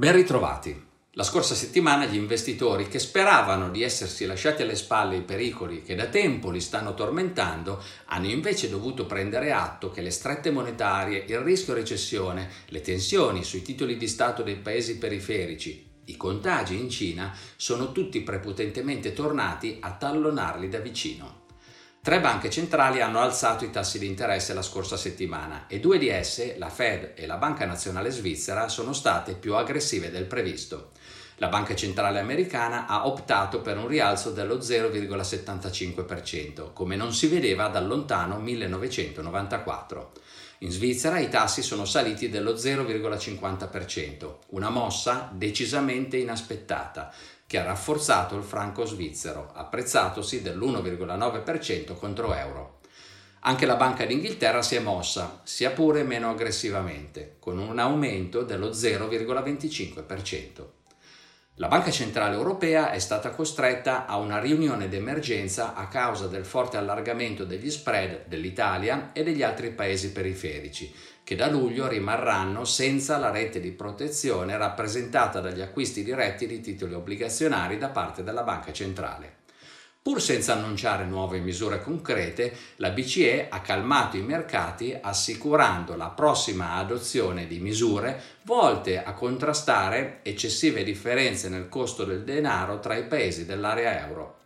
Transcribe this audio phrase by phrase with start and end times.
[0.00, 0.82] Ben ritrovati.
[1.12, 5.94] La scorsa settimana gli investitori che speravano di essersi lasciati alle spalle i pericoli che
[5.94, 11.40] da tempo li stanno tormentando hanno invece dovuto prendere atto che le strette monetarie, il
[11.40, 17.36] rischio recessione, le tensioni sui titoli di Stato dei paesi periferici, i contagi in Cina
[17.56, 21.39] sono tutti prepotentemente tornati a tallonarli da vicino.
[22.02, 26.08] Tre banche centrali hanno alzato i tassi di interesse la scorsa settimana e due di
[26.08, 30.92] esse, la Fed e la Banca Nazionale Svizzera, sono state più aggressive del previsto.
[31.36, 37.68] La Banca Centrale Americana ha optato per un rialzo dello 0,75%, come non si vedeva
[37.68, 40.12] dal lontano 1994.
[40.60, 47.12] In Svizzera i tassi sono saliti dello 0,50%, una mossa decisamente inaspettata,
[47.50, 52.78] che ha rafforzato il franco svizzero, apprezzatosi dell'1,9% contro euro.
[53.40, 58.68] Anche la Banca d'Inghilterra si è mossa, sia pure meno aggressivamente, con un aumento dello
[58.68, 60.79] 0,25%.
[61.60, 66.78] La Banca Centrale Europea è stata costretta a una riunione d'emergenza a causa del forte
[66.78, 70.90] allargamento degli spread dell'Italia e degli altri paesi periferici,
[71.22, 76.94] che da luglio rimarranno senza la rete di protezione rappresentata dagli acquisti diretti di titoli
[76.94, 79.39] obbligazionari da parte della Banca Centrale.
[80.02, 86.76] Pur senza annunciare nuove misure concrete, la BCE ha calmato i mercati assicurando la prossima
[86.76, 93.44] adozione di misure volte a contrastare eccessive differenze nel costo del denaro tra i paesi
[93.44, 94.38] dell'area euro.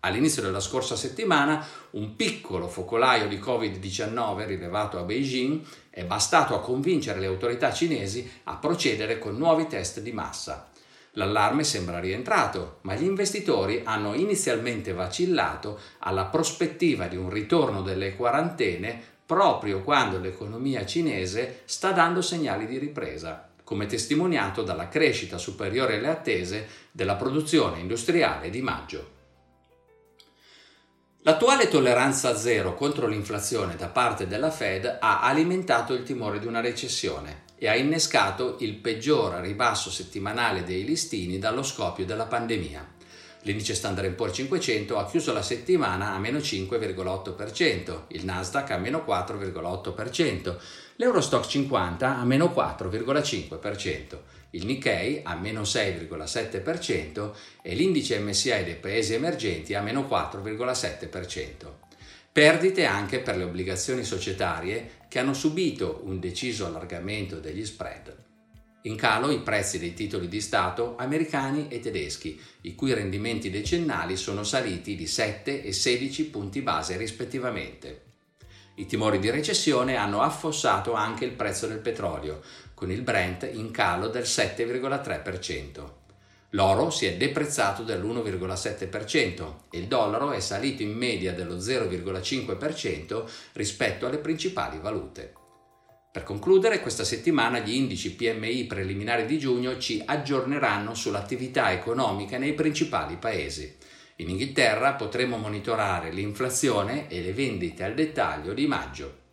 [0.00, 6.60] All'inizio della scorsa settimana un piccolo focolaio di Covid-19 rilevato a Beijing è bastato a
[6.60, 10.70] convincere le autorità cinesi a procedere con nuovi test di massa.
[11.16, 18.14] L'allarme sembra rientrato, ma gli investitori hanno inizialmente vacillato alla prospettiva di un ritorno delle
[18.14, 25.96] quarantene proprio quando l'economia cinese sta dando segnali di ripresa, come testimoniato dalla crescita superiore
[25.96, 29.14] alle attese della produzione industriale di maggio.
[31.22, 36.60] L'attuale tolleranza zero contro l'inflazione da parte della Fed ha alimentato il timore di una
[36.60, 42.94] recessione e ha innescato il peggior ribasso settimanale dei listini dallo scoppio della pandemia.
[43.46, 49.04] L'indice Standard Poor's 500 ha chiuso la settimana a meno 5,8%, il Nasdaq a meno
[49.06, 50.56] 4,8%,
[50.96, 54.18] l'Eurostock 50 a meno 4,5%,
[54.50, 57.30] il Nikkei a meno 6,7%
[57.62, 61.85] e l'indice MSI dei paesi emergenti a meno 4,7%.
[62.36, 68.14] Perdite anche per le obbligazioni societarie che hanno subito un deciso allargamento degli spread.
[68.82, 74.18] In calo i prezzi dei titoli di Stato americani e tedeschi, i cui rendimenti decennali
[74.18, 78.02] sono saliti di 7 e 16 punti base rispettivamente.
[78.74, 82.42] I timori di recessione hanno affossato anche il prezzo del petrolio,
[82.74, 86.05] con il Brent in calo del 7,3%.
[86.50, 94.06] L'oro si è deprezzato dell'1,7% e il dollaro è salito in media dello 0,5% rispetto
[94.06, 95.32] alle principali valute.
[96.16, 102.54] Per concludere, questa settimana gli indici PMI preliminari di giugno ci aggiorneranno sull'attività economica nei
[102.54, 103.76] principali paesi.
[104.16, 109.24] In Inghilterra potremo monitorare l'inflazione e le vendite al dettaglio di maggio.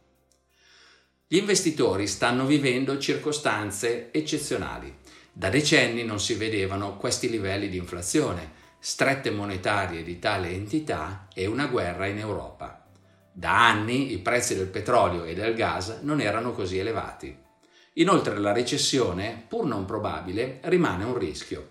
[1.26, 4.94] Gli investitori stanno vivendo circostanze eccezionali.
[5.36, 11.48] Da decenni non si vedevano questi livelli di inflazione, strette monetarie di tale entità e
[11.48, 12.86] una guerra in Europa.
[13.32, 17.36] Da anni i prezzi del petrolio e del gas non erano così elevati.
[17.94, 21.70] Inoltre la recessione, pur non probabile, rimane un rischio.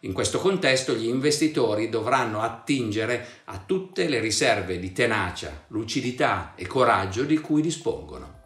[0.00, 6.68] In questo contesto gli investitori dovranno attingere a tutte le riserve di tenacia, lucidità e
[6.68, 8.40] coraggio di cui dispongono.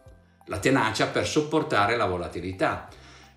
[0.46, 2.88] La tenacia per sopportare la volatilità,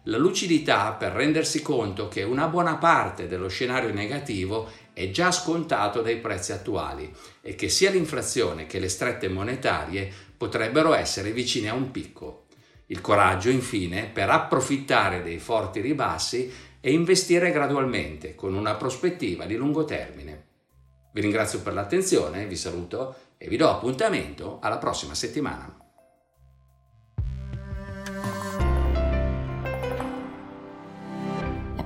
[0.04, 6.02] la lucidità per rendersi conto che una buona parte dello scenario negativo è già scontato
[6.02, 11.74] dai prezzi attuali e che sia l'inflazione che le strette monetarie potrebbero essere vicine a
[11.74, 12.46] un picco.
[12.88, 19.56] Il coraggio, infine, per approfittare dei forti ribassi e investire gradualmente con una prospettiva di
[19.56, 20.48] lungo termine.
[21.12, 25.89] Vi ringrazio per l'attenzione, vi saluto e vi do appuntamento alla prossima settimana.